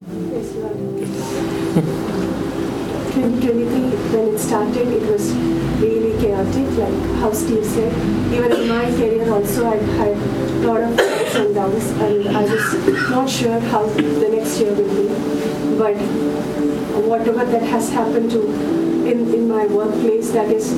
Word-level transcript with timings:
Yes. 0.06 0.52
2023, 3.12 3.90
when 4.12 4.34
it 4.34 4.38
started, 4.38 4.88
it 4.88 5.02
was 5.12 5.30
really 5.76 6.18
chaotic, 6.18 6.68
like 6.78 7.18
how 7.20 7.30
Steve 7.34 7.66
said. 7.66 7.92
Even 8.32 8.50
in 8.52 8.68
my 8.68 8.84
career 8.92 9.30
also, 9.30 9.68
I 9.68 9.76
had 9.76 10.16
a 10.16 10.66
lot 10.66 10.80
of 10.80 10.98
ups 10.98 11.34
and 11.34 11.54
downs, 11.54 11.90
and 12.00 12.28
I 12.34 12.42
was 12.44 13.10
not 13.10 13.28
sure 13.28 13.60
how 13.60 13.84
the 13.88 14.28
next 14.30 14.58
year 14.58 14.72
will 14.72 14.88
be. 14.88 15.08
But 15.76 15.96
whatever 17.04 17.44
that 17.44 17.62
has 17.64 17.90
happened 17.90 18.30
to 18.30 18.42
in, 19.06 19.34
in 19.34 19.48
my 19.48 19.66
workplace, 19.66 20.30
that 20.30 20.50
is 20.50 20.72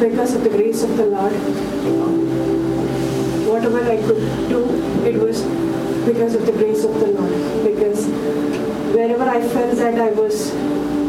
because 0.00 0.34
of 0.34 0.42
the 0.42 0.50
grace 0.50 0.82
of 0.82 0.96
the 0.96 1.06
Lord. 1.06 1.32
Whatever 3.46 3.80
I 3.84 3.96
could 4.02 4.48
do, 4.48 4.64
it 5.04 5.20
was 5.20 5.44
because 6.04 6.34
of 6.34 6.46
the 6.46 6.52
grace 6.52 6.84
of 6.84 6.94
the 7.00 7.06
Lord. 7.06 7.64
Because 7.64 8.06
wherever 8.94 9.24
I 9.24 9.40
felt 9.48 9.76
that 9.76 10.00
I 10.00 10.10
was, 10.10 10.52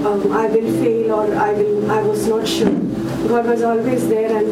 um, 0.05 0.31
I 0.31 0.47
will 0.47 0.71
fail 0.83 1.11
or 1.11 1.35
I 1.35 1.51
will, 1.53 1.91
I 1.91 2.01
was 2.01 2.27
not 2.27 2.47
sure. 2.47 2.69
God 3.27 3.45
was 3.47 3.61
always 3.61 4.07
there 4.07 4.37
and 4.37 4.49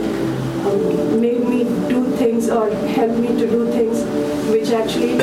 um, 0.68 1.22
made 1.22 1.48
me 1.48 1.64
do 1.90 2.10
things 2.18 2.50
or 2.50 2.70
helped 2.98 3.20
me 3.20 3.28
to 3.28 3.48
do 3.48 3.72
things 3.72 4.04
which 4.50 4.70
actually 4.72 5.16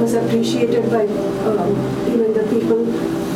was 0.00 0.14
appreciated 0.14 0.90
by 0.90 1.06
um, 1.48 1.72
even 2.08 2.32
the 2.32 2.46
people. 2.50 2.88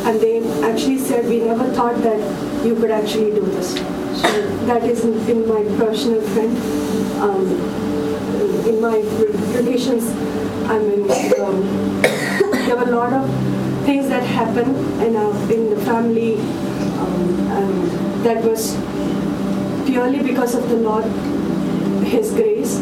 And 0.07 0.19
they 0.19 0.37
actually 0.63 0.99
said, 0.99 1.25
we 1.25 1.41
never 1.41 1.65
thought 1.73 2.01
that 2.03 2.65
you 2.65 2.75
could 2.75 2.91
actually 2.91 3.31
do 3.31 3.41
this. 3.41 3.98
That 4.67 4.83
is 4.83 5.03
in, 5.03 5.47
my 5.47 5.63
personal 5.77 6.21
friend. 6.21 6.57
Um, 7.21 7.45
in 8.67 8.81
my 8.81 8.97
relations, 9.57 10.09
I 10.69 10.77
mean, 10.79 11.09
um, 11.39 12.01
there 12.67 12.75
were 12.75 12.83
a 12.83 12.95
lot 12.95 13.13
of 13.13 13.29
things 13.85 14.09
that 14.09 14.23
happened 14.23 14.75
in, 15.01 15.15
in 15.51 15.69
the 15.71 15.81
family 15.85 16.35
um, 16.99 18.23
that 18.23 18.43
was 18.43 18.75
purely 19.85 20.21
because 20.21 20.55
of 20.55 20.69
the 20.69 20.75
Lord, 20.75 21.05
His 22.05 22.31
grace. 22.31 22.77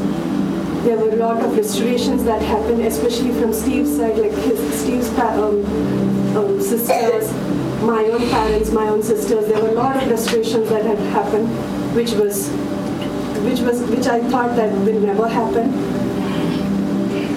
There 0.84 0.98
were 0.98 1.10
a 1.10 1.16
lot 1.16 1.44
of 1.44 1.56
restorations 1.56 2.24
that 2.26 2.42
happened, 2.42 2.82
especially 2.82 3.32
from 3.40 3.54
Steve's 3.54 3.98
side, 3.98 4.18
like 4.18 4.32
his 4.32 4.60
Steve's 4.80 5.10
um, 5.20 5.66
um, 6.38 6.62
sisters, 6.62 7.32
my 7.82 8.06
own 8.06 8.30
parents, 8.30 8.72
my 8.72 8.88
own 8.88 9.04
sisters. 9.04 9.48
There 9.48 9.62
were 9.62 9.70
a 9.70 9.74
lot 9.74 10.02
of 10.02 10.10
restorations 10.10 10.70
that 10.70 10.86
had 10.86 10.98
happened, 10.98 11.17
which 11.98 12.12
was, 12.12 12.50
which 13.44 13.62
was, 13.62 13.82
which 13.90 14.06
I 14.06 14.20
thought 14.30 14.56
that 14.56 14.72
will 14.86 15.00
never 15.00 15.28
happen. 15.28 15.74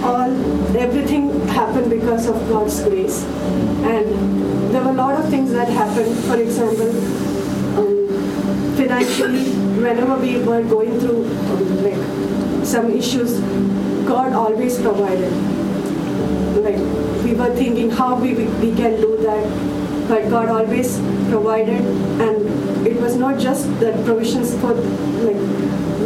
All, 0.05 0.77
everything 0.77 1.31
happened 1.49 1.89
because 1.89 2.27
of 2.27 2.37
God's 2.51 2.83
grace, 2.83 3.25
and 3.25 4.75
there 4.75 4.83
were 4.85 4.91
a 4.91 4.99
lot 5.01 5.19
of 5.19 5.31
things 5.31 5.53
that 5.53 5.69
happened. 5.69 6.15
For 6.25 6.37
example, 6.37 6.91
um, 7.79 8.77
financially, 8.77 9.45
whenever 9.81 10.19
we 10.19 10.37
were 10.39 10.63
going 10.63 11.01
through 11.01 11.25
um, 11.25 11.83
like 11.83 12.67
some 12.67 12.91
issues, 12.91 13.41
God 14.07 14.35
always 14.35 14.79
provided. 14.79 15.33
Like 16.69 16.77
we 17.25 17.33
were 17.33 17.55
thinking 17.55 17.91
how 17.91 18.15
we, 18.15 18.35
we, 18.35 18.45
we 18.45 18.77
can 18.77 19.01
do 19.01 19.17
that, 19.23 19.80
but 20.11 20.29
God 20.29 20.49
always 20.49 20.99
provided, 21.31 21.81
and 22.21 22.87
it 22.87 23.01
was 23.01 23.17
not 23.17 23.39
just 23.39 23.69
the 23.79 23.93
provisions 24.05 24.55
for 24.61 24.73
like 24.75 25.43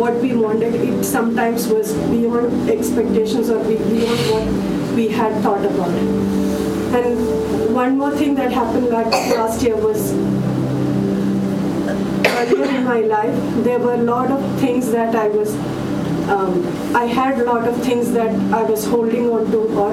what 0.00 0.14
we 0.20 0.36
wanted. 0.36 0.74
It 0.74 1.04
sometimes 1.04 1.68
was 1.68 1.94
beyond 2.10 2.68
expectations 2.68 3.48
or 3.48 3.64
beyond 3.64 4.20
what 4.32 4.94
we 4.94 5.08
had 5.08 5.42
thought 5.42 5.64
about. 5.64 5.88
And 6.98 7.74
one 7.74 7.96
more 7.96 8.10
thing 8.10 8.34
that 8.34 8.52
happened 8.52 8.88
last 8.88 9.62
year 9.62 9.74
was 9.74 10.12
earlier 12.42 12.64
in 12.76 12.84
my 12.84 13.00
life, 13.00 13.64
there 13.64 13.78
were 13.78 13.94
a 13.94 14.04
lot 14.12 14.30
of 14.30 14.60
things 14.60 14.90
that 14.90 15.16
I 15.16 15.28
was, 15.28 15.54
um, 16.28 16.52
I 16.94 17.06
had 17.06 17.40
a 17.40 17.44
lot 17.44 17.66
of 17.66 17.82
things 17.82 18.12
that 18.12 18.34
I 18.52 18.62
was 18.64 18.84
holding 18.86 19.30
on 19.30 19.50
to, 19.50 19.60
or 19.78 19.92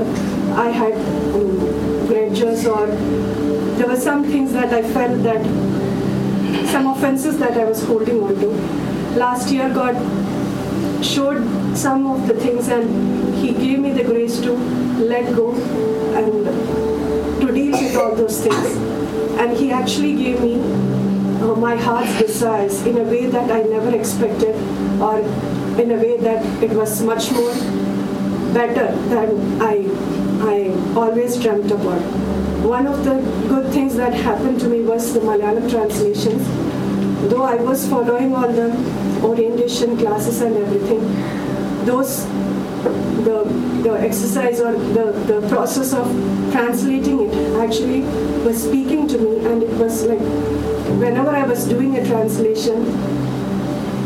I 0.60 0.70
had 0.70 0.94
um, 0.94 1.81
or 2.12 2.88
there 3.78 3.88
were 3.88 3.96
some 3.96 4.26
things 4.26 4.52
that 4.52 4.74
I 4.74 4.82
felt 4.82 5.24
that, 5.24 5.46
some 6.68 6.88
offenses 6.88 7.38
that 7.40 7.58
I 7.58 7.64
was 7.64 7.84
holding 7.86 8.22
on 8.22 8.36
to. 8.36 8.48
Last 9.18 9.50
year, 9.50 9.74
God 9.74 9.96
showed 11.04 11.42
some 11.78 12.06
of 12.08 12.28
the 12.28 12.34
things, 12.34 12.68
and 12.68 13.34
He 13.36 13.54
gave 13.54 13.80
me 13.80 13.94
the 13.94 14.04
grace 14.04 14.42
to 14.42 14.52
let 14.52 15.34
go 15.36 15.54
and 15.54 17.42
to 17.42 17.52
deal 17.54 17.72
with 17.72 17.96
all 17.96 18.14
those 18.14 18.42
things. 18.42 18.76
And 19.40 19.58
He 19.58 19.72
actually 19.72 20.16
gave 20.16 20.42
me 20.42 20.56
uh, 20.56 21.56
my 21.56 21.78
heart's 21.78 22.18
desires 22.20 22.86
in 22.86 22.98
a 22.98 23.04
way 23.04 23.28
that 23.28 23.50
I 23.50 23.62
never 23.62 23.96
expected, 23.96 24.56
or 25.02 25.20
in 25.80 25.92
a 25.92 25.96
way 25.96 26.18
that 26.18 26.44
it 26.62 26.72
was 26.72 27.02
much 27.02 27.32
more 27.32 27.54
better 28.54 28.92
than 29.08 29.62
I 29.62 30.21
always 30.96 31.38
dreamt 31.38 31.72
about. 31.72 32.02
One 32.64 32.88
of 32.88 33.04
the 33.04 33.16
good 33.48 33.72
things 33.74 33.96
that 33.96 34.14
happened 34.14 34.60
to 34.62 34.68
me 34.68 34.82
was 34.82 35.14
the 35.14 35.20
Malayalam 35.20 35.70
translations. 35.70 36.46
Though 37.30 37.44
I 37.44 37.56
was 37.56 37.88
following 37.88 38.36
all 38.36 38.52
the 38.52 38.70
orientation 39.24 39.98
classes 39.98 40.42
and 40.42 40.56
everything, 40.58 41.02
those 41.86 42.26
the, 43.24 43.44
the 43.84 43.94
exercise 43.94 44.60
or 44.60 44.74
the, 44.74 45.12
the 45.32 45.48
process 45.50 45.94
of 45.94 46.08
translating 46.52 47.22
it 47.22 47.62
actually 47.62 48.02
was 48.44 48.64
speaking 48.64 49.08
to 49.08 49.18
me 49.18 49.46
and 49.46 49.64
it 49.64 49.70
was 49.78 50.06
like 50.06 50.20
whenever 51.00 51.30
I 51.30 51.46
was 51.46 51.68
doing 51.68 51.96
a 51.98 52.06
translation 52.06 52.84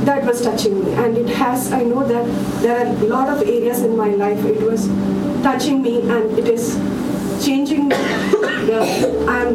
that 0.03 0.25
was 0.25 0.41
touching 0.41 0.83
me. 0.83 0.93
And 0.93 1.17
it 1.17 1.29
has 1.29 1.71
I 1.71 1.83
know 1.83 2.07
that 2.07 2.25
there 2.61 2.85
are 2.85 2.89
a 2.89 3.07
lot 3.07 3.29
of 3.29 3.41
areas 3.41 3.81
in 3.81 3.95
my 3.95 4.09
life 4.09 4.43
it 4.45 4.61
was 4.61 4.87
touching 5.43 5.81
me 5.81 6.01
and 6.01 6.37
it 6.37 6.47
is 6.47 6.75
changing 7.45 7.89
the 7.89 9.25
I'm 9.27 9.53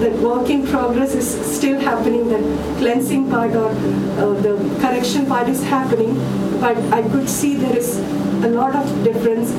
the 0.00 0.10
work 0.22 0.50
in 0.50 0.66
progress 0.66 1.14
is 1.14 1.28
still 1.56 1.78
happening 1.80 2.28
the 2.28 2.40
cleansing 2.78 3.30
part 3.30 3.54
or 3.54 3.68
uh, 3.68 4.32
the 4.46 4.54
correction 4.80 5.26
part 5.26 5.48
is 5.48 5.62
happening 5.64 6.14
but 6.60 6.76
I 6.92 7.02
could 7.02 7.28
see 7.28 7.54
there 7.56 7.76
is 7.76 7.98
a 8.44 8.48
lot 8.48 8.74
of 8.74 9.04
difference. 9.04 9.50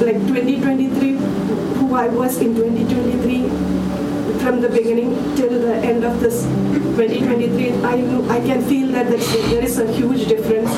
Like 0.00 0.18
2023 0.26 1.12
who 1.78 1.94
I 1.94 2.08
was 2.08 2.38
in 2.40 2.54
2023 2.54 3.63
from 4.42 4.60
the 4.60 4.68
beginning 4.68 5.10
till 5.36 5.54
the 5.66 5.74
end 5.92 6.04
of 6.04 6.20
this 6.20 6.42
2023 6.96 7.72
I 7.92 7.94
I 8.36 8.40
can 8.48 8.62
feel 8.72 8.88
that 8.92 9.08
there 9.10 9.62
is 9.62 9.78
a 9.78 9.90
huge 9.92 10.26
difference 10.34 10.70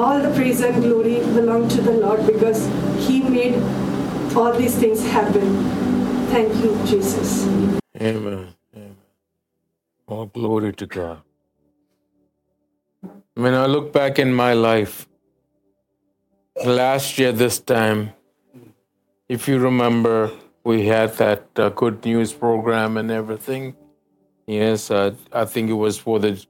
all 0.00 0.20
the 0.26 0.32
praise 0.40 0.60
and 0.60 0.82
glory 0.82 1.18
belong 1.38 1.68
to 1.76 1.80
the 1.80 1.92
Lord 1.92 2.26
because 2.26 2.66
he 3.06 3.22
made 3.22 3.62
all 4.34 4.52
these 4.52 4.74
things 4.74 5.06
happen 5.18 5.56
thank 6.34 6.54
you 6.64 6.76
Jesus 6.92 7.46
Amen. 8.00 8.52
Amen. 8.74 8.96
All 10.08 10.26
glory 10.26 10.72
to 10.72 10.86
God. 10.86 11.22
When 13.34 13.54
I 13.54 13.66
look 13.66 13.92
back 13.92 14.18
in 14.18 14.34
my 14.34 14.52
life, 14.52 15.06
last 16.64 17.18
year, 17.18 17.30
this 17.30 17.60
time, 17.60 18.12
if 19.28 19.46
you 19.46 19.58
remember, 19.58 20.32
we 20.64 20.86
had 20.86 21.14
that 21.16 21.46
uh, 21.56 21.68
good 21.68 22.04
news 22.04 22.32
program 22.32 22.96
and 22.96 23.10
everything. 23.10 23.76
Yes, 24.46 24.90
I 24.90 25.44
think 25.44 25.70
it 25.70 25.74
was 25.74 25.98
for 25.98 26.18
the 26.18 26.44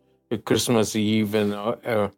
Christmas 0.45 0.97
Eve, 0.97 1.35
and 1.35 1.53
uh, 1.53 1.77
uh, 1.85 2.09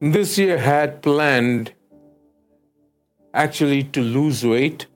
this 0.00 0.38
year 0.38 0.58
had 0.58 1.02
planned 1.02 1.72
actually 3.34 3.84
to 3.84 4.00
lose 4.00 4.44
weight. 4.44 4.86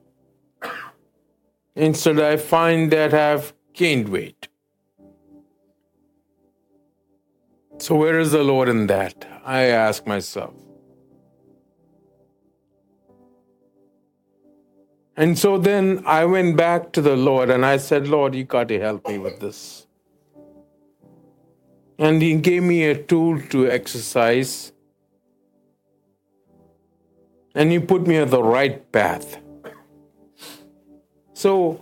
Instead, 1.75 2.19
I 2.19 2.37
find 2.37 2.91
that 2.91 3.13
I've 3.13 3.53
gained 3.73 4.09
weight. 4.09 4.47
So, 7.77 7.95
where 7.95 8.19
is 8.19 8.31
the 8.31 8.43
Lord 8.43 8.69
in 8.69 8.87
that? 8.87 9.25
I 9.43 9.63
ask 9.63 10.05
myself. 10.05 10.60
And 15.21 15.37
so 15.37 15.59
then 15.59 16.01
I 16.07 16.25
went 16.25 16.57
back 16.57 16.93
to 16.93 17.01
the 17.07 17.15
Lord 17.15 17.51
and 17.51 17.63
I 17.63 17.77
said, 17.77 18.07
Lord, 18.07 18.33
you 18.33 18.43
got 18.43 18.69
to 18.69 18.79
help 18.79 19.07
me 19.07 19.19
with 19.19 19.39
this. 19.39 19.85
And 21.99 22.23
He 22.23 22.33
gave 22.37 22.63
me 22.63 22.85
a 22.85 22.95
tool 22.95 23.39
to 23.49 23.69
exercise. 23.69 24.71
And 27.53 27.71
He 27.71 27.77
put 27.77 28.07
me 28.07 28.17
on 28.17 28.31
the 28.31 28.41
right 28.41 28.91
path. 28.91 29.37
So 31.35 31.79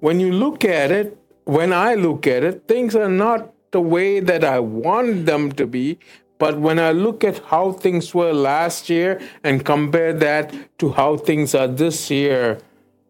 when 0.00 0.18
you 0.18 0.32
look 0.32 0.64
at 0.64 0.90
it, 0.90 1.18
when 1.44 1.70
I 1.70 1.96
look 1.96 2.26
at 2.26 2.42
it, 2.42 2.66
things 2.66 2.96
are 2.96 3.10
not 3.10 3.52
the 3.72 3.82
way 3.82 4.20
that 4.20 4.42
I 4.42 4.60
want 4.60 5.26
them 5.26 5.52
to 5.52 5.66
be, 5.66 5.98
But 6.38 6.58
when 6.58 6.78
I 6.78 6.90
look 6.92 7.24
at 7.24 7.38
how 7.44 7.72
things 7.72 8.14
were 8.14 8.32
last 8.32 8.90
year 8.90 9.20
and 9.42 9.64
compare 9.64 10.12
that 10.12 10.54
to 10.78 10.90
how 10.92 11.16
things 11.16 11.54
are 11.54 11.68
this 11.68 12.10
year, 12.10 12.58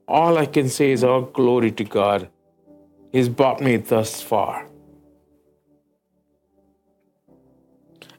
all 0.07 0.37
I 0.37 0.47
can 0.47 0.69
say 0.69 0.93
is 0.93 1.03
all 1.03 1.23
glory 1.23 1.73
to 1.73 1.85
God. 1.85 2.29
He's 3.13 3.29
brought 3.29 3.61
me 3.61 3.77
thus 3.77 4.21
far. 4.21 4.67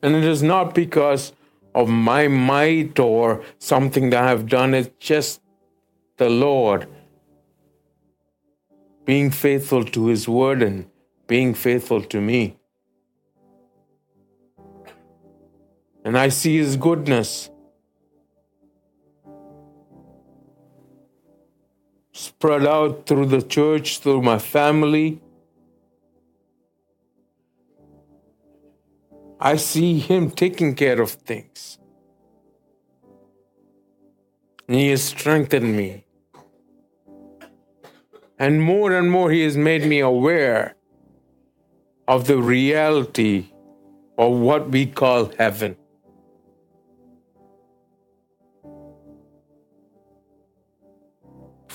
And 0.01 0.15
it 0.15 0.23
is 0.23 0.41
not 0.41 0.73
because 0.73 1.33
of 1.73 1.89
my 1.89 2.27
might 2.27 2.99
or 2.99 3.43
something 3.59 4.09
that 4.11 4.23
I've 4.23 4.47
done, 4.47 4.73
it's 4.73 4.89
just 4.99 5.41
the 6.17 6.29
Lord 6.29 6.87
being 9.03 9.29
faithful 9.29 9.83
to 9.83 10.07
His 10.07 10.27
word 10.27 10.63
and 10.63 10.89
being 11.27 11.53
faithful 11.53 12.01
to 12.01 12.21
me. 12.21 12.57
And 16.05 16.15
I 16.15 16.29
see 16.29 16.57
His 16.57 16.77
goodness. 16.77 17.49
Spread 22.13 22.65
out 22.65 23.07
through 23.07 23.25
the 23.25 23.41
church, 23.41 23.99
through 23.99 24.21
my 24.21 24.37
family. 24.37 25.19
I 29.39 29.55
see 29.55 29.97
Him 29.97 30.29
taking 30.29 30.75
care 30.75 31.01
of 31.01 31.09
things. 31.09 31.79
He 34.67 34.89
has 34.89 35.03
strengthened 35.03 35.75
me. 35.75 36.05
And 38.37 38.61
more 38.61 38.91
and 38.91 39.09
more, 39.09 39.31
He 39.31 39.41
has 39.41 39.57
made 39.57 39.87
me 39.87 40.01
aware 40.01 40.75
of 42.07 42.27
the 42.27 42.37
reality 42.37 43.47
of 44.19 44.33
what 44.33 44.69
we 44.69 44.85
call 44.85 45.31
heaven. 45.39 45.75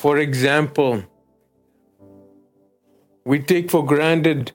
For 0.01 0.17
example, 0.17 1.03
we 3.23 3.39
take 3.39 3.71
for 3.71 3.85
granted 3.85 4.53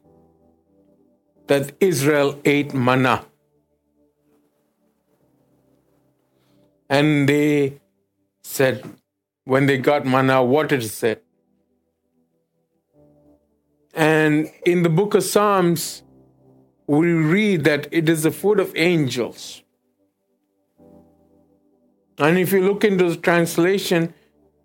that 1.45 1.73
Israel 1.79 2.39
ate 2.43 2.73
manna. 2.73 3.27
And 6.89 7.29
they 7.29 7.79
said, 8.41 8.89
when 9.43 9.67
they 9.67 9.77
got 9.77 10.03
manna, 10.03 10.43
what 10.43 10.71
it 10.71 10.81
said. 10.81 11.21
And 13.93 14.51
in 14.65 14.81
the 14.81 14.89
book 14.89 15.13
of 15.13 15.23
Psalms, 15.23 16.01
we 16.87 17.11
read 17.11 17.65
that 17.65 17.87
it 17.91 18.09
is 18.09 18.23
the 18.23 18.31
food 18.31 18.59
of 18.59 18.75
angels. 18.75 19.61
And 22.17 22.39
if 22.39 22.51
you 22.51 22.65
look 22.65 22.83
into 22.83 23.11
the 23.11 23.17
translation, 23.17 24.15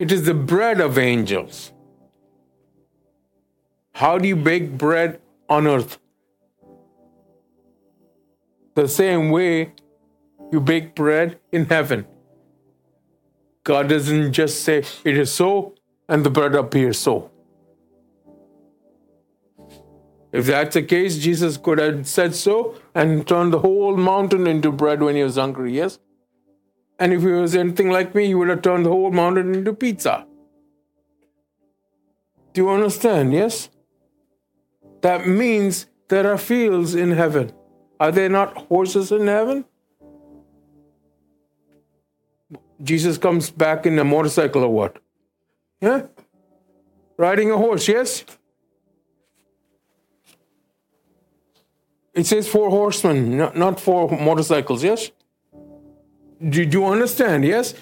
it 0.00 0.10
is 0.10 0.24
the 0.24 0.32
bread 0.32 0.80
of 0.80 0.96
angels. 0.96 1.72
How 3.92 4.16
do 4.16 4.26
you 4.26 4.34
bake 4.34 4.78
bread 4.78 5.20
on 5.48 5.66
earth? 5.66 5.98
The 8.74 8.88
same 8.88 9.28
way 9.30 9.74
you 10.50 10.60
bake 10.60 10.94
bread 10.94 11.38
in 11.52 11.66
heaven. 11.66 12.06
God 13.62 13.90
doesn't 13.90 14.32
just 14.32 14.62
say, 14.62 14.78
it 15.04 15.18
is 15.18 15.30
so, 15.30 15.74
and 16.08 16.24
the 16.24 16.30
bread 16.30 16.54
appears 16.54 16.98
so. 16.98 17.30
If 20.32 20.46
that's 20.46 20.74
the 20.74 20.82
case, 20.82 21.18
Jesus 21.18 21.58
could 21.58 21.78
have 21.78 22.08
said 22.08 22.34
so 22.34 22.76
and 22.94 23.28
turned 23.28 23.52
the 23.52 23.58
whole 23.58 23.98
mountain 23.98 24.46
into 24.46 24.72
bread 24.72 25.02
when 25.02 25.14
he 25.14 25.22
was 25.22 25.36
hungry, 25.36 25.76
yes? 25.76 25.98
And 27.00 27.14
if 27.14 27.22
he 27.22 27.28
was 27.28 27.56
anything 27.56 27.90
like 27.90 28.14
me, 28.14 28.26
he 28.26 28.34
would 28.34 28.50
have 28.50 28.60
turned 28.60 28.84
the 28.84 28.90
whole 28.90 29.10
mountain 29.10 29.54
into 29.54 29.72
pizza. 29.72 30.26
Do 32.52 32.62
you 32.62 32.68
understand? 32.68 33.32
Yes? 33.32 33.70
That 35.00 35.26
means 35.26 35.86
there 36.08 36.30
are 36.30 36.36
fields 36.36 36.94
in 36.94 37.12
heaven. 37.12 37.52
Are 37.98 38.12
there 38.12 38.28
not 38.28 38.54
horses 38.68 39.10
in 39.12 39.26
heaven? 39.26 39.64
Jesus 42.82 43.16
comes 43.16 43.50
back 43.50 43.86
in 43.86 43.98
a 43.98 44.04
motorcycle 44.04 44.64
or 44.64 44.72
what? 44.72 44.98
Yeah? 45.80 46.02
Riding 47.16 47.50
a 47.50 47.56
horse, 47.56 47.88
yes? 47.88 48.24
It 52.12 52.26
says 52.26 52.48
four 52.48 52.68
horsemen, 52.68 53.38
not, 53.38 53.56
not 53.56 53.80
four 53.80 54.10
motorcycles, 54.10 54.82
yes? 54.82 55.10
Did 56.48 56.72
you 56.72 56.86
understand? 56.86 57.44
Yes? 57.44 57.74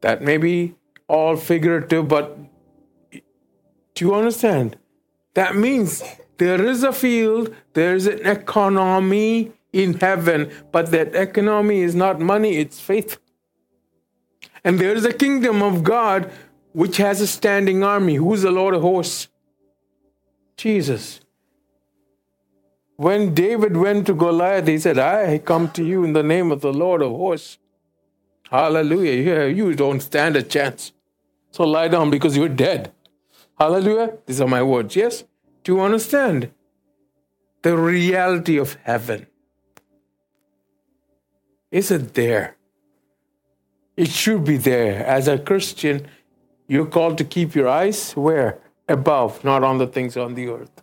That 0.00 0.22
may 0.22 0.36
be 0.36 0.74
all 1.08 1.36
figurative, 1.36 2.08
but 2.08 2.38
do 3.94 4.04
you 4.04 4.14
understand? 4.14 4.78
That 5.34 5.56
means 5.56 6.02
there 6.38 6.64
is 6.64 6.84
a 6.84 6.92
field, 6.92 7.54
there 7.74 7.94
is 7.94 8.06
an 8.06 8.24
economy 8.26 9.52
in 9.72 9.94
heaven, 9.94 10.50
but 10.72 10.90
that 10.90 11.14
economy 11.14 11.80
is 11.80 11.94
not 11.94 12.20
money, 12.20 12.56
it's 12.56 12.80
faith. 12.80 13.18
And 14.64 14.78
there 14.78 14.94
is 14.94 15.04
a 15.04 15.12
kingdom 15.12 15.62
of 15.62 15.82
God 15.82 16.30
which 16.72 16.98
has 16.98 17.20
a 17.20 17.26
standing 17.26 17.82
army. 17.82 18.14
Who's 18.16 18.42
the 18.42 18.50
Lord 18.50 18.74
of 18.74 18.82
hosts? 18.82 19.28
Jesus. 20.56 21.20
When 23.00 23.32
David 23.32 23.78
went 23.78 24.06
to 24.08 24.12
Goliath, 24.12 24.66
he 24.66 24.78
said, 24.78 24.98
I 24.98 25.38
come 25.38 25.70
to 25.70 25.82
you 25.82 26.04
in 26.04 26.12
the 26.12 26.22
name 26.22 26.52
of 26.52 26.60
the 26.60 26.70
Lord 26.70 27.00
of 27.00 27.12
hosts. 27.12 27.56
Hallelujah. 28.50 29.46
You 29.48 29.74
don't 29.74 30.00
stand 30.00 30.36
a 30.36 30.42
chance. 30.42 30.92
So 31.50 31.64
lie 31.64 31.88
down 31.88 32.10
because 32.10 32.36
you're 32.36 32.50
dead. 32.50 32.92
Hallelujah. 33.58 34.18
These 34.26 34.42
are 34.42 34.46
my 34.46 34.62
words. 34.62 34.96
Yes? 34.96 35.24
Do 35.64 35.76
you 35.76 35.80
understand? 35.80 36.50
The 37.62 37.74
reality 37.74 38.58
of 38.58 38.76
heaven. 38.82 39.28
Is 41.70 41.90
it 41.90 42.12
there? 42.12 42.58
It 43.96 44.10
should 44.10 44.44
be 44.44 44.58
there. 44.58 45.06
As 45.06 45.26
a 45.26 45.38
Christian, 45.38 46.06
you're 46.68 46.84
called 46.84 47.16
to 47.16 47.24
keep 47.24 47.54
your 47.54 47.66
eyes 47.66 48.12
where? 48.12 48.58
Above, 48.90 49.42
not 49.42 49.64
on 49.64 49.78
the 49.78 49.86
things 49.86 50.18
on 50.18 50.34
the 50.34 50.48
earth. 50.48 50.82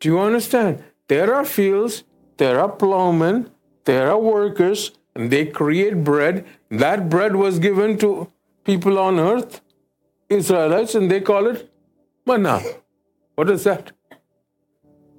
Do 0.00 0.08
you 0.08 0.20
understand? 0.20 0.82
There 1.08 1.34
are 1.34 1.44
fields, 1.44 2.04
there 2.36 2.60
are 2.60 2.68
plowmen, 2.68 3.50
there 3.84 4.10
are 4.10 4.18
workers, 4.18 4.92
and 5.14 5.30
they 5.30 5.46
create 5.46 6.04
bread. 6.04 6.44
That 6.70 7.08
bread 7.08 7.36
was 7.36 7.58
given 7.58 7.96
to 7.98 8.30
people 8.64 8.98
on 8.98 9.18
earth, 9.18 9.60
Israelites, 10.28 10.94
and 10.94 11.10
they 11.10 11.20
call 11.20 11.46
it 11.46 11.70
manna. 12.26 12.60
What 13.36 13.48
is 13.50 13.64
that? 13.64 13.92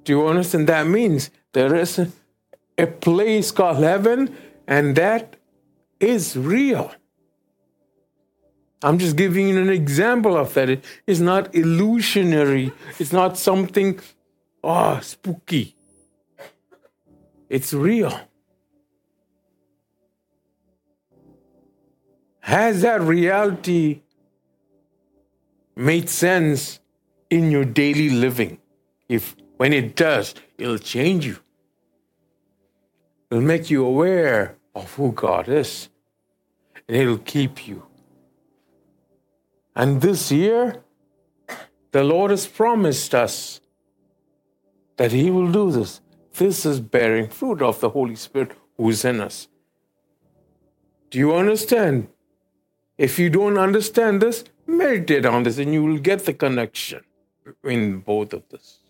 Do 0.04 0.12
you 0.12 0.26
understand? 0.26 0.68
That 0.68 0.86
means 0.86 1.30
there 1.52 1.74
is 1.74 1.98
a, 1.98 2.86
place 2.86 3.50
called 3.50 3.78
heaven, 3.78 4.36
and 4.66 4.94
that 4.96 5.36
is 5.98 6.36
real. 6.36 6.92
I'm 8.82 8.98
just 8.98 9.16
giving 9.16 9.48
you 9.48 9.60
an 9.60 9.68
example 9.68 10.36
of 10.36 10.54
that. 10.54 10.70
It 10.70 10.84
is 11.06 11.20
not 11.20 11.52
illusionary. 11.54 12.70
It's 13.00 13.12
not 13.12 13.36
something 13.36 13.98
oh, 14.68 15.00
spooky. 15.00 15.74
It's 17.48 17.72
real. 17.72 18.12
Has 22.40 22.82
that 22.82 23.00
reality 23.00 24.02
made 25.74 26.08
sense 26.10 26.80
in 27.30 27.50
your 27.50 27.64
daily 27.64 28.10
living? 28.10 28.58
If 29.08 29.34
when 29.56 29.72
it 29.72 29.96
does, 29.96 30.34
it'll 30.58 30.78
change 30.78 31.24
you. 31.24 31.38
It'll 33.30 33.42
make 33.42 33.70
you 33.70 33.84
aware 33.84 34.56
of 34.74 34.92
who 34.94 35.12
God 35.12 35.48
is, 35.48 35.88
and 36.86 36.96
it'll 36.96 37.18
keep 37.18 37.66
you. 37.66 37.86
And 39.74 40.00
this 40.00 40.30
year, 40.30 40.82
the 41.92 42.04
Lord 42.04 42.30
has 42.30 42.46
promised 42.46 43.14
us 43.14 43.60
that 44.98 45.12
He 45.12 45.30
will 45.30 45.50
do 45.50 45.70
this. 45.72 46.00
This 46.34 46.64
is 46.66 46.80
bearing 46.80 47.28
fruit 47.28 47.62
of 47.62 47.80
the 47.80 47.88
Holy 47.90 48.14
Spirit 48.14 48.52
who 48.76 48.90
is 48.90 49.04
in 49.04 49.20
us. 49.20 49.48
Do 51.10 51.18
you 51.18 51.34
understand? 51.34 52.08
If 52.98 53.18
you 53.18 53.30
don't 53.30 53.58
understand 53.58 54.20
this, 54.20 54.44
meditate 54.66 55.24
on 55.24 55.44
this 55.44 55.58
and 55.58 55.72
you 55.72 55.82
will 55.84 55.98
get 55.98 56.26
the 56.26 56.34
connection 56.34 57.02
in 57.64 58.00
both 58.00 58.32
of 58.32 58.42
this. 58.50 58.80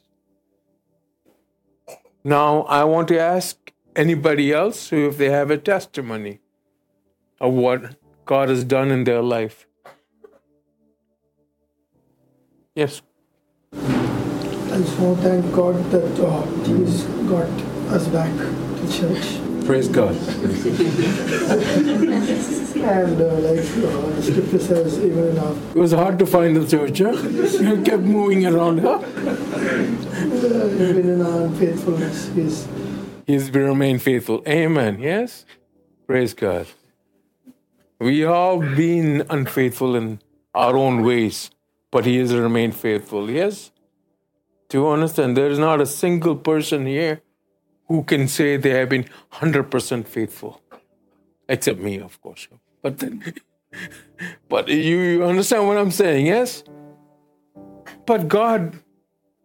Now, 2.25 2.63
I 2.63 2.85
want 2.85 3.09
to 3.09 3.21
ask 3.21 3.73
anybody 3.95 4.53
else 4.53 4.93
if 4.93 5.19
they 5.19 5.31
have 5.31 5.51
a 5.51 5.59
testimony 5.59 6.41
of 7.41 7.53
what 7.53 7.97
God 8.25 8.49
has 8.49 8.65
done 8.65 8.91
in 8.91 9.05
their 9.05 9.23
life. 9.23 9.67
Yes. 12.75 13.03
Want 14.79 15.19
to 15.19 15.23
thank 15.25 15.53
God 15.53 15.75
that 15.91 16.25
uh, 16.25 16.47
He's 16.63 17.03
got 17.29 17.49
us 17.91 18.07
back 18.09 18.31
to 18.31 18.87
church. 18.93 19.41
Praise 19.67 19.89
God. 19.89 20.15
And 22.79 23.21
uh, 23.21 23.35
like 23.41 23.59
uh, 23.59 24.11
the 24.15 24.23
scripture 24.23 24.59
says, 24.61 24.99
even 25.01 25.31
in 25.31 25.39
our 25.39 25.53
It 25.75 25.75
was 25.75 25.91
hard 25.91 26.21
to 26.21 26.27
find 26.27 26.55
the 26.55 26.65
church, 26.65 26.99
huh? 27.01 27.11
You 27.11 27.83
kept 27.83 28.05
moving 28.05 28.47
around, 28.47 28.79
huh? 28.79 28.99
uh, 28.99 29.03
even 30.87 31.09
in 31.09 31.23
our 31.23 31.43
unfaithfulness, 31.43 32.29
He's 32.37 32.69
He's 33.27 33.51
remained 33.51 34.03
faithful. 34.03 34.45
Amen. 34.47 35.01
Yes? 35.01 35.45
Praise 36.07 36.35
God. 36.35 36.69
We 37.99 38.25
all 38.25 38.61
been 38.61 39.27
unfaithful 39.29 39.97
in 39.97 40.21
our 40.55 40.77
own 40.77 41.03
ways, 41.03 41.51
but 41.91 42.07
He 42.07 42.19
has 42.19 42.33
remained 42.33 42.77
faithful. 42.77 43.29
Yes? 43.29 43.73
Do 44.69 44.79
you 44.79 44.89
understand? 44.89 45.37
There 45.37 45.51
is 45.51 45.59
not 45.59 45.81
a 45.81 45.87
single 45.87 46.37
person 46.37 46.87
here 46.87 47.23
who 47.87 48.05
can 48.05 48.29
say 48.29 48.57
they 48.57 48.71
have 48.71 48.91
been 48.91 49.07
100% 49.33 50.07
faithful, 50.07 50.61
except 51.49 51.81
me, 51.81 52.01
of 52.01 52.21
course. 52.21 52.49
But 52.83 52.99
then, 52.99 53.35
but 54.49 54.69
you, 54.69 54.99
you 54.99 55.25
understand 55.25 55.67
what 55.67 55.79
I'm 55.79 55.91
saying? 55.91 56.27
Yes? 56.27 56.65
But 58.05 58.29
God 58.29 58.79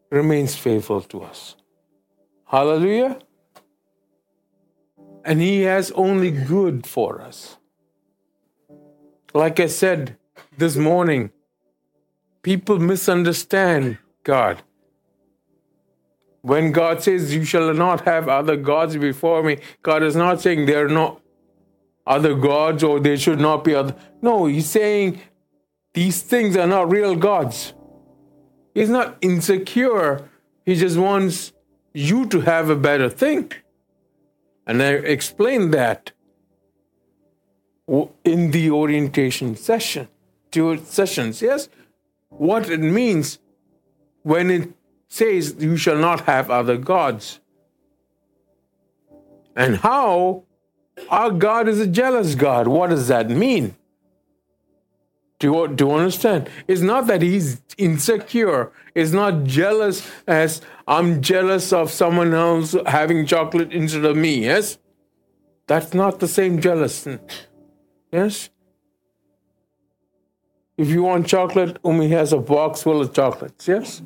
remains 0.09 0.55
faithful 0.55 1.01
to 1.01 1.23
us. 1.23 1.55
Hallelujah. 2.45 3.19
And 5.23 5.39
He 5.39 5.61
has 5.61 5.91
only 5.91 6.31
good 6.31 6.85
for 6.85 7.21
us. 7.21 7.57
Like 9.33 9.59
I 9.59 9.67
said 9.67 10.17
this 10.57 10.75
morning, 10.75 11.31
people 12.41 12.77
misunderstand 12.77 13.97
God. 14.23 14.61
When 16.43 16.73
God 16.73 17.01
says, 17.01 17.33
You 17.33 17.45
shall 17.45 17.73
not 17.73 18.01
have 18.01 18.27
other 18.27 18.57
gods 18.57 18.97
before 18.97 19.41
me, 19.43 19.59
God 19.81 20.03
is 20.03 20.15
not 20.15 20.41
saying 20.41 20.65
there 20.65 20.85
are 20.85 20.89
no 20.89 21.21
other 22.05 22.35
gods 22.35 22.83
or 22.83 22.99
there 22.99 23.15
should 23.17 23.39
not 23.39 23.63
be 23.63 23.73
other. 23.73 23.95
No, 24.21 24.45
He's 24.45 24.69
saying 24.69 25.21
these 25.93 26.21
things 26.21 26.57
are 26.57 26.67
not 26.67 26.91
real 26.91 27.15
gods. 27.15 27.73
He's 28.73 28.89
not 28.89 29.17
insecure. 29.21 30.29
He 30.65 30.75
just 30.75 30.97
wants 30.97 31.53
you 31.93 32.25
to 32.25 32.41
have 32.41 32.69
a 32.69 32.75
better 32.75 33.09
thing. 33.09 33.53
And 34.67 34.83
I 34.83 34.89
explained 34.89 35.73
that 35.73 36.11
in 38.25 38.51
the 38.51 38.69
orientation 38.69 39.55
session, 39.55 40.09
two 40.51 40.77
sessions, 40.83 41.41
yes? 41.41 41.69
What 42.27 42.69
it 42.69 42.79
means 42.79 43.39
when 44.23 44.51
it 44.51 44.73
says 45.13 45.55
you 45.59 45.77
shall 45.77 45.97
not 45.97 46.21
have 46.21 46.49
other 46.49 46.75
gods. 46.75 47.39
And 49.55 49.75
how 49.77 50.45
our 51.07 51.29
God 51.29 51.67
is 51.67 51.79
a 51.79 51.85
jealous 51.85 52.33
God. 52.33 52.67
What 52.67 52.89
does 52.89 53.09
that 53.09 53.29
mean? 53.29 53.75
Do 55.37 55.53
you, 55.53 55.67
do 55.67 55.85
you 55.85 55.91
understand? 55.91 56.49
It's 56.67 56.81
not 56.81 57.05
that 57.07 57.21
he's 57.21 57.61
insecure. 57.77 58.71
It's 58.95 59.11
not 59.11 59.43
jealous 59.43 60.09
as 60.27 60.61
I'm 60.87 61.21
jealous 61.21 61.71
of 61.71 61.91
someone 61.91 62.33
else 62.33 62.75
having 62.87 63.27
chocolate 63.27 63.71
instead 63.71 64.05
of 64.05 64.17
me. 64.17 64.45
Yes? 64.45 64.79
That's 65.67 65.93
not 65.93 66.21
the 66.21 66.27
same 66.27 66.59
jealousy. 66.59 67.19
Yes? 68.11 68.49
If 70.75 70.89
you 70.89 71.03
want 71.03 71.27
chocolate, 71.27 71.77
Umi 71.85 72.09
has 72.09 72.33
a 72.33 72.39
box 72.39 72.81
full 72.81 72.99
of 73.01 73.13
chocolates. 73.13 73.67
Yes? 73.67 74.01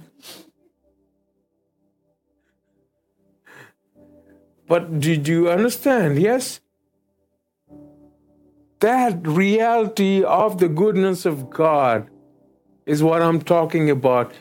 But 4.67 4.99
did 4.99 5.27
you 5.27 5.49
understand? 5.49 6.19
Yes? 6.21 6.59
That 8.79 9.25
reality 9.25 10.23
of 10.23 10.59
the 10.59 10.67
goodness 10.67 11.25
of 11.25 11.49
God 11.49 12.09
is 12.85 13.01
what 13.01 13.21
I'm 13.21 13.41
talking 13.41 13.89
about. 13.89 14.33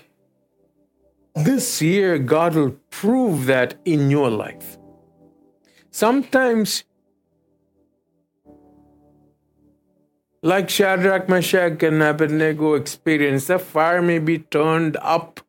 This 1.35 1.81
year, 1.81 2.19
God 2.19 2.55
will 2.55 2.77
prove 2.91 3.47
that 3.47 3.75
in 3.85 4.11
your 4.11 4.31
life. 4.31 4.79
Sometimes, 5.91 6.85
like 10.43 10.69
Shadrach, 10.69 11.29
Meshach, 11.29 11.83
and 11.83 12.03
Abednego 12.03 12.75
experienced, 12.75 13.49
the 13.49 13.59
fire 13.59 14.03
may 14.03 14.19
be 14.19 14.39
turned 14.39 14.97
up. 14.99 15.41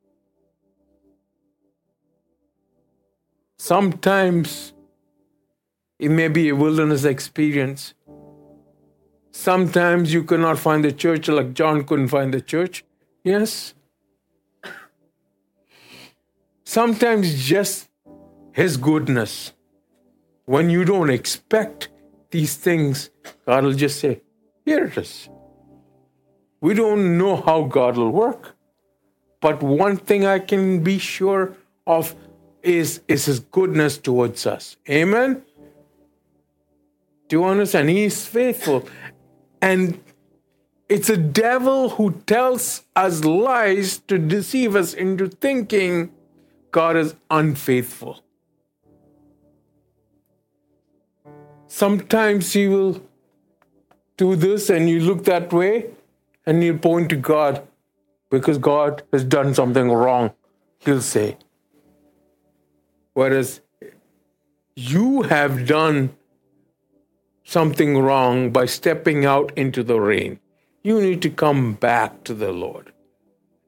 Sometimes 3.68 4.72
it 6.00 6.10
may 6.10 6.30
be 6.30 6.48
a 6.48 6.56
wilderness 6.56 7.04
experience. 7.04 7.94
Sometimes 9.32 10.14
you 10.14 10.24
cannot 10.24 10.58
find 10.58 10.86
the 10.86 10.94
church 10.94 11.28
like 11.28 11.54
John 11.54 11.84
couldn't 11.84 12.08
find 12.08 12.34
the 12.34 12.40
church. 12.40 12.86
Yes. 13.26 13.74
Sometimes 16.64 17.44
just 17.46 17.90
his 18.54 18.78
goodness. 18.78 19.52
When 20.46 20.70
you 20.70 20.86
don't 20.86 21.10
expect 21.10 21.90
these 22.32 22.56
things, 22.56 23.10
God 23.46 23.66
will 23.66 23.74
just 23.74 24.00
say, 24.00 24.22
Here 24.64 24.86
it 24.86 24.98
is. 24.98 25.28
We 26.62 26.74
don't 26.74 27.18
know 27.18 27.36
how 27.36 27.64
God 27.64 27.98
will 27.98 28.12
work. 28.12 28.56
But 29.42 29.62
one 29.62 29.98
thing 29.98 30.26
I 30.26 30.40
can 30.40 30.84
be 30.86 31.00
sure 31.00 31.58
of 31.86 32.16
is, 32.64 33.02
is 33.08 33.26
his 33.26 33.40
goodness 33.40 33.98
towards 33.98 34.46
us. 34.46 34.78
Amen. 34.90 35.44
Do 37.28 37.38
you 37.38 37.46
understand? 37.46 37.90
He 37.90 38.06
is 38.06 38.26
faithful. 38.26 38.88
And 39.62 40.00
it's 40.90 41.10
a 41.10 41.18
devil 41.18 41.90
who 41.90 42.12
tells 42.26 42.84
us 42.96 43.26
lies 43.26 44.00
to 44.08 44.18
deceive 44.18 44.76
us 44.76 44.94
into 44.94 45.28
thinking 45.28 46.12
God 46.72 46.96
is 46.96 47.16
unfaithful. 47.30 48.24
Sometimes 51.68 52.54
he 52.54 52.68
will 52.68 53.02
do 54.16 54.36
this 54.36 54.70
and 54.70 54.90
you 54.90 55.02
look 55.02 55.26
that 55.26 55.52
way 55.52 55.88
and 56.46 56.64
you 56.64 56.78
point 56.78 57.10
to 57.10 57.18
God 57.18 57.68
because 58.30 58.58
God 58.58 59.04
has 59.12 59.24
done 59.24 59.54
something 59.54 59.92
wrong, 59.92 60.32
he'll 60.80 61.02
say. 61.02 61.38
Whereas 63.18 63.62
you 64.76 65.24
have 65.24 65.66
done 65.66 66.16
something 67.44 67.98
wrong 67.98 68.52
by 68.52 68.68
stepping 68.68 69.26
out 69.26 69.52
into 69.56 69.82
the 69.82 70.00
rain. 70.00 70.40
You 70.84 71.02
need 71.02 71.24
to 71.24 71.32
come 71.32 71.74
back 71.74 72.24
to 72.26 72.36
the 72.36 72.52
Lord. 72.52 72.94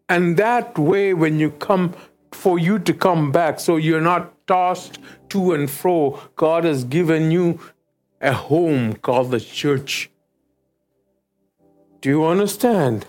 And 0.07 0.37
that 0.37 0.77
way, 0.77 1.15
when 1.15 1.39
you 1.39 1.49
come, 1.49 1.95
for 2.31 2.59
you 2.59 2.77
to 2.77 2.93
come 2.93 3.31
back, 3.31 3.59
so 3.59 3.77
you're 3.77 3.99
not 3.99 4.45
tossed 4.45 4.99
to 5.29 5.53
and 5.53 5.67
fro, 5.67 6.19
God 6.35 6.63
has 6.63 6.83
given 6.83 7.31
you 7.31 7.59
a 8.21 8.33
home 8.33 8.97
called 8.97 9.31
the 9.31 9.39
church. 9.39 10.11
Do 12.01 12.09
you 12.09 12.23
understand? 12.23 13.07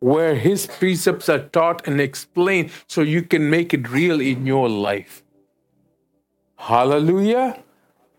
Where 0.00 0.34
His 0.34 0.66
precepts 0.66 1.28
are 1.28 1.48
taught 1.48 1.86
and 1.86 2.00
explained 2.00 2.70
so 2.86 3.02
you 3.02 3.22
can 3.22 3.50
make 3.50 3.74
it 3.74 3.90
real 3.90 4.20
in 4.20 4.46
your 4.46 4.68
life. 4.68 5.22
Hallelujah. 6.56 7.62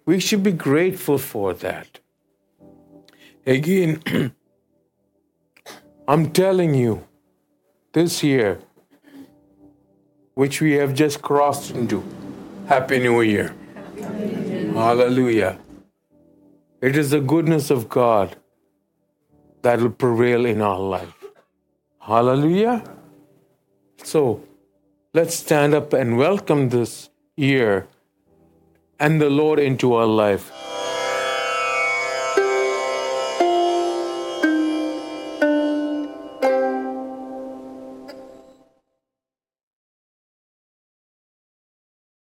We 0.05 0.19
should 0.19 0.43
be 0.43 0.51
grateful 0.51 1.17
for 1.17 1.53
that. 1.53 1.99
Again, 3.45 4.01
I'm 6.07 6.31
telling 6.31 6.73
you, 6.73 7.05
this 7.93 8.23
year, 8.23 8.59
which 10.33 10.61
we 10.61 10.73
have 10.73 10.93
just 10.93 11.21
crossed 11.21 11.71
into, 11.71 12.03
Happy 12.67 12.99
New 12.99 13.21
Year. 13.21 13.53
Hallelujah. 14.73 15.59
It 16.81 16.95
is 16.95 17.09
the 17.09 17.19
goodness 17.19 17.69
of 17.69 17.89
God 17.89 18.37
that 19.63 19.81
will 19.81 19.89
prevail 19.89 20.45
in 20.45 20.61
our 20.61 20.79
life. 20.79 21.18
Hallelujah. 21.99 22.83
So 24.03 24.41
let's 25.13 25.35
stand 25.35 25.73
up 25.73 25.93
and 25.93 26.17
welcome 26.17 26.69
this 26.69 27.09
year 27.35 27.87
and 28.99 29.21
the 29.21 29.29
Lord 29.29 29.59
into 29.59 29.93
our 29.93 30.05
life. 30.05 30.51